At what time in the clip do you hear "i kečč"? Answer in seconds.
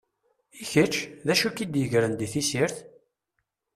0.61-0.95